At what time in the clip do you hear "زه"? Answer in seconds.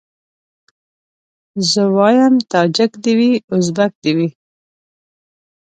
1.71-1.83